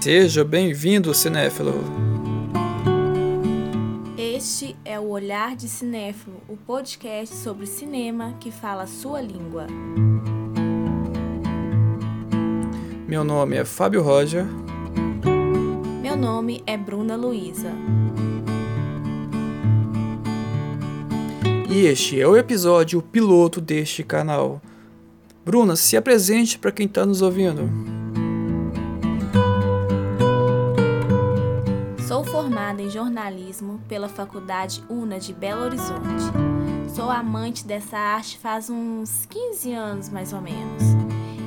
[0.00, 1.74] Seja bem-vindo, cinéfilo.
[4.16, 9.66] Este é o Olhar de Cinéfilo, o podcast sobre cinema que fala a sua língua.
[13.08, 14.44] Meu nome é Fábio Roger.
[16.02, 17.72] Meu nome é Bruna Luiza.
[21.68, 24.62] E este é o episódio piloto deste canal.
[25.44, 27.95] Bruna, se apresente para quem está nos ouvindo.
[32.16, 36.24] Sou formada em jornalismo pela Faculdade UNA de Belo Horizonte.
[36.94, 40.82] Sou amante dessa arte faz uns 15 anos mais ou menos.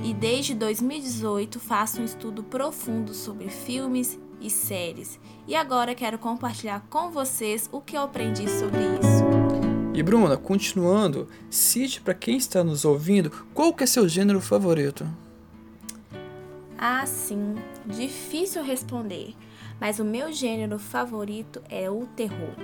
[0.03, 5.19] E desde 2018 faço um estudo profundo sobre filmes e séries.
[5.47, 9.23] E agora quero compartilhar com vocês o que eu aprendi sobre isso.
[9.95, 15.03] E Bruna, continuando, cite para quem está nos ouvindo qual que é seu gênero favorito.
[16.77, 17.55] Ah, sim,
[17.87, 19.33] difícil responder
[19.79, 22.55] mas o meu gênero favorito é o terror.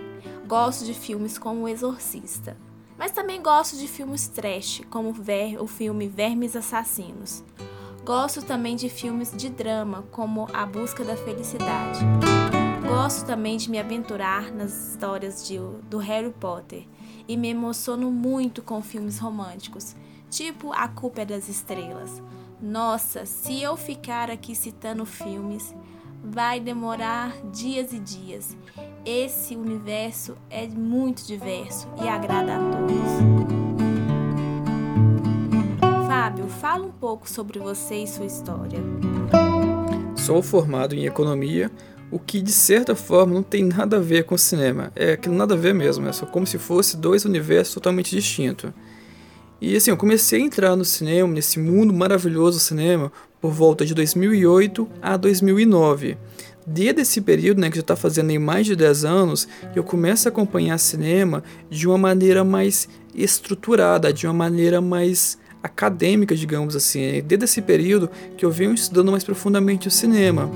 [0.48, 2.58] Gosto de filmes como O Exorcista,
[2.98, 5.14] mas também gosto de filmes trash, como
[5.60, 7.44] o filme Vermes Assassinos.
[8.06, 12.00] Gosto também de filmes de drama, como A Busca da Felicidade.
[12.88, 15.58] Gosto também de me aventurar nas histórias de,
[15.90, 16.86] do Harry Potter
[17.28, 19.96] e me emociono muito com filmes românticos,
[20.30, 22.22] tipo A Culpa é das Estrelas.
[22.62, 25.74] Nossa, se eu ficar aqui citando filmes,
[26.32, 28.58] vai demorar dias e dias.
[29.06, 32.96] Esse universo é muito diverso e agrada a todos.
[36.08, 38.80] Fábio, fala um pouco sobre você e sua história.
[40.16, 41.72] Sou formado em economia,
[42.10, 44.92] o que de certa forma não tem nada a ver com cinema.
[44.96, 48.72] É que nada a ver mesmo, é só como se fosse dois universos totalmente distintos.
[49.62, 53.12] E assim, eu comecei a entrar no cinema, nesse mundo maravilhoso do cinema,
[53.46, 56.18] por volta de 2008 a 2009.
[56.66, 60.28] Desde esse período, né, que já está fazendo em mais de 10 anos, eu começo
[60.28, 67.22] a acompanhar cinema de uma maneira mais estruturada, de uma maneira mais acadêmica, digamos assim.
[67.24, 70.50] Desde esse período que eu venho estudando mais profundamente o cinema.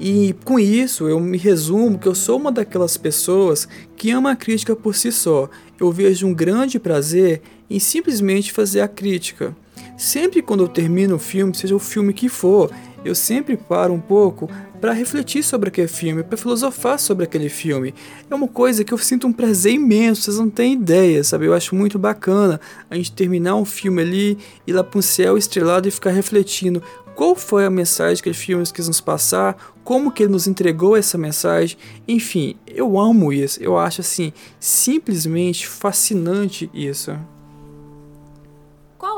[0.00, 4.36] E com isso eu me resumo que eu sou uma daquelas pessoas que ama a
[4.36, 5.50] crítica por si só.
[5.78, 9.54] Eu vejo um grande prazer em simplesmente fazer a crítica.
[10.02, 12.68] Sempre quando eu termino um filme, seja o filme que for,
[13.04, 17.94] eu sempre paro um pouco para refletir sobre aquele filme, para filosofar sobre aquele filme.
[18.28, 21.46] É uma coisa que eu sinto um prazer imenso, vocês não têm ideia, sabe?
[21.46, 22.60] Eu acho muito bacana
[22.90, 26.82] a gente terminar um filme ali, ir lá para um céu estrelado e ficar refletindo
[27.14, 30.96] qual foi a mensagem que o filme quis nos passar, como que ele nos entregou
[30.96, 31.78] essa mensagem.
[32.08, 33.62] Enfim, eu amo isso.
[33.62, 37.16] Eu acho assim simplesmente fascinante isso.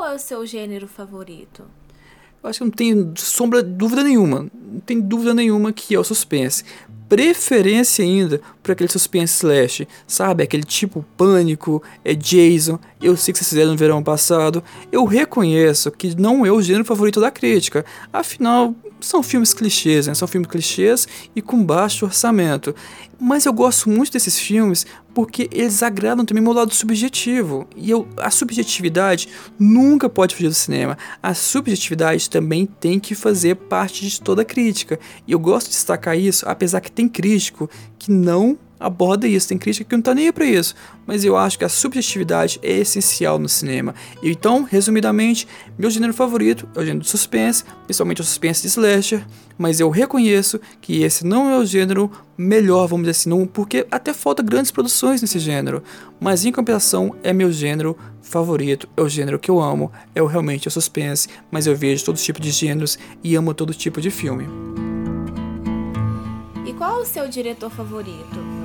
[0.04, 1.62] Qual é o seu gênero favorito?
[2.42, 4.50] Eu acho que não tem sombra dúvida nenhuma.
[4.52, 6.62] Não tem dúvida nenhuma que é o suspense.
[7.08, 10.42] Preferência ainda para aquele suspense slash, sabe?
[10.42, 12.78] Aquele tipo pânico, é Jason.
[13.00, 14.62] Eu sei que vocês fizeram no verão passado.
[14.92, 17.82] Eu reconheço que não é o gênero favorito da crítica.
[18.12, 20.14] Afinal, são filmes clichês, né?
[20.14, 22.74] São filmes clichês e com baixo orçamento.
[23.20, 27.66] Mas eu gosto muito desses filmes porque eles agradam também meu lado subjetivo.
[27.76, 29.28] E eu, a subjetividade
[29.58, 30.98] nunca pode fugir do cinema.
[31.22, 34.98] A subjetividade também tem que fazer parte de toda crítica.
[35.26, 39.56] E eu gosto de destacar isso, apesar que tem crítico que não aborda isso, tem
[39.56, 40.74] crítica que não tá nem aí pra isso,
[41.06, 43.94] mas eu acho que a subjetividade é essencial no cinema.
[44.22, 49.26] Então, resumidamente, meu gênero favorito é o gênero de suspense, principalmente o suspense de slasher,
[49.56, 53.86] mas eu reconheço que esse não é o gênero melhor, vamos dizer assim, não, porque
[53.90, 55.82] até falta grandes produções nesse gênero,
[56.20, 60.26] mas em compensação é meu gênero favorito, é o gênero que eu amo, é o,
[60.26, 64.10] realmente o suspense, mas eu vejo todo tipo de gêneros e amo todo tipo de
[64.10, 64.46] filme.
[66.66, 68.63] E qual o seu diretor favorito?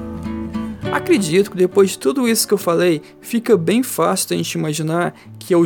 [0.92, 5.14] Acredito que depois de tudo isso que eu falei, fica bem fácil a gente imaginar
[5.38, 5.58] que é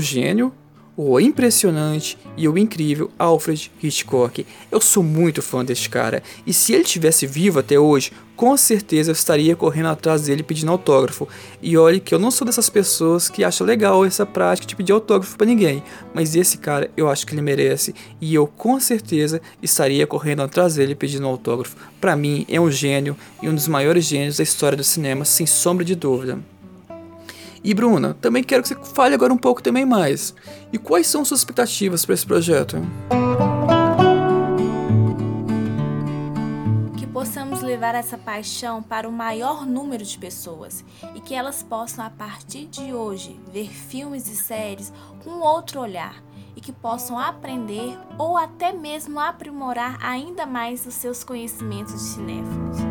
[0.96, 4.46] o impressionante e o incrível Alfred Hitchcock.
[4.72, 9.12] Eu sou muito fã deste cara, e se ele tivesse vivo até hoje, com certeza
[9.12, 11.28] eu estaria correndo atrás dele pedindo autógrafo.
[11.62, 14.92] E olhe que eu não sou dessas pessoas que acham legal essa prática de pedir
[14.92, 19.42] autógrafo para ninguém, mas esse cara eu acho que ele merece, e eu com certeza
[19.62, 21.76] estaria correndo atrás dele pedindo autógrafo.
[22.00, 25.46] Para mim é um gênio e um dos maiores gênios da história do cinema, sem
[25.46, 26.53] sombra de dúvida.
[27.64, 30.36] E Bruna, também quero que você fale agora um pouco também mais.
[30.72, 32.76] E quais são suas expectativas para esse projeto?
[36.98, 40.84] Que possamos levar essa paixão para o maior número de pessoas
[41.16, 44.92] e que elas possam, a partir de hoje, ver filmes e séries
[45.24, 46.22] com outro olhar
[46.58, 52.83] e que possam aprender ou até mesmo aprimorar ainda mais os seus conhecimentos de cinéfilos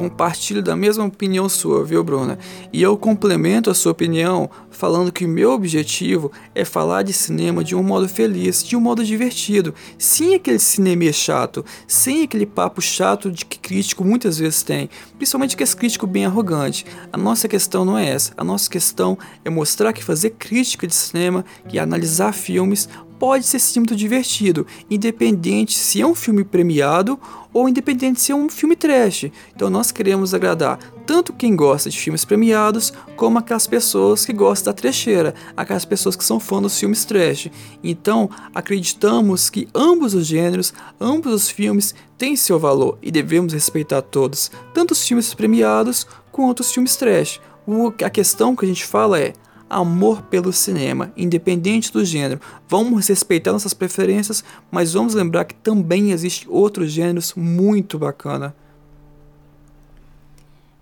[0.00, 2.38] compartilho da mesma opinião sua, viu, Bruna?
[2.72, 7.62] E eu complemento a sua opinião falando que o meu objetivo é falar de cinema
[7.62, 12.80] de um modo feliz, de um modo divertido, sem aquele cinema chato, sem aquele papo
[12.80, 16.84] chato de que crítico muitas vezes tem, principalmente que é crítico bem arrogante.
[17.12, 20.94] A nossa questão não é essa, a nossa questão é mostrar que fazer crítica de
[20.94, 22.88] cinema e analisar filmes
[23.20, 27.20] pode ser sim muito divertido, independente se é um filme premiado
[27.52, 29.30] ou independente se é um filme trash.
[29.54, 34.72] Então nós queremos agradar tanto quem gosta de filmes premiados, como aquelas pessoas que gostam
[34.72, 37.50] da trecheira, aquelas pessoas que são fãs dos filmes trash.
[37.82, 44.02] Então acreditamos que ambos os gêneros, ambos os filmes têm seu valor e devemos respeitar
[44.02, 47.40] todos, tanto os filmes premiados quanto os filmes trash.
[47.66, 49.32] O, a questão que a gente fala é
[49.70, 52.40] amor pelo cinema, independente do gênero.
[52.68, 58.54] Vamos respeitar nossas preferências, mas vamos lembrar que também existem outros gêneros muito bacana.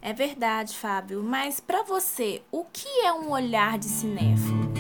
[0.01, 4.73] É verdade, Fábio, mas para você, o que é um olhar de cinéfilo?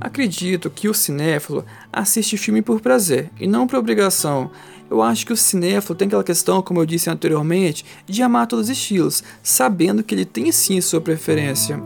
[0.00, 4.50] Acredito que o cinéfilo assiste filme por prazer e não por obrigação.
[4.90, 8.66] Eu acho que o cinéfilo tem aquela questão, como eu disse anteriormente, de amar todos
[8.66, 11.78] os estilos, sabendo que ele tem sim sua preferência.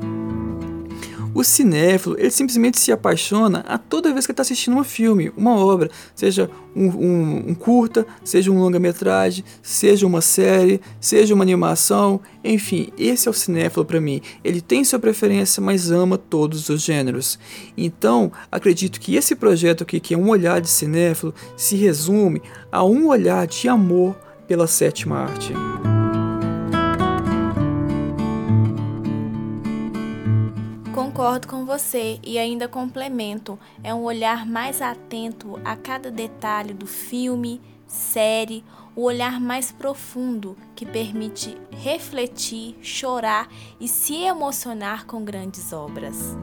[1.38, 5.54] O cinéfilo, ele simplesmente se apaixona a toda vez que está assistindo um filme, uma
[5.54, 12.20] obra, seja um, um, um curta, seja um longa-metragem, seja uma série, seja uma animação,
[12.42, 14.20] enfim, esse é o cinéfilo para mim.
[14.42, 17.38] Ele tem sua preferência, mas ama todos os gêneros.
[17.76, 22.42] Então, acredito que esse projeto aqui, que é um olhar de cinéfilo, se resume
[22.72, 24.16] a um olhar de amor
[24.48, 25.52] pela sétima arte.
[31.18, 36.86] Concordo com você e ainda complemento: é um olhar mais atento a cada detalhe do
[36.86, 43.48] filme, série, o olhar mais profundo que permite refletir, chorar
[43.80, 46.36] e se emocionar com grandes obras.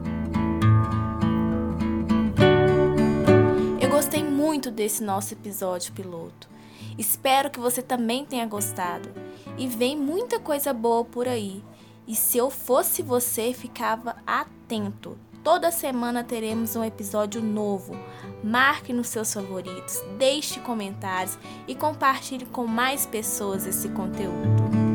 [3.80, 6.50] Eu gostei muito desse nosso episódio piloto.
[6.98, 9.08] Espero que você também tenha gostado.
[9.56, 11.64] E vem muita coisa boa por aí.
[12.06, 15.18] E se eu fosse você, ficava atento.
[15.42, 17.96] Toda semana teremos um episódio novo.
[18.42, 21.38] Marque nos seus favoritos, deixe comentários
[21.68, 24.85] e compartilhe com mais pessoas esse conteúdo.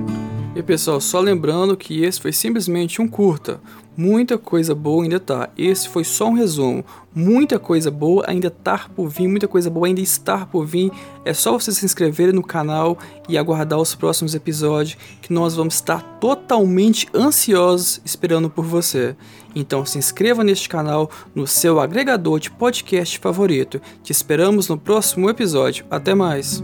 [0.54, 3.62] E pessoal, só lembrando que esse foi simplesmente um curta.
[3.96, 5.50] Muita coisa boa ainda tá.
[5.58, 6.84] Esse foi só um resumo.
[7.16, 10.92] Muita coisa boa ainda tá por vir, muita coisa boa ainda está por vir.
[11.24, 12.98] É só você se inscrever no canal
[13.30, 19.16] e aguardar os próximos episódios que nós vamos estar totalmente ansiosos esperando por você.
[19.56, 23.82] Então se inscreva neste canal no seu agregador de podcast favorito.
[24.04, 25.86] Te esperamos no próximo episódio.
[25.90, 26.62] Até mais.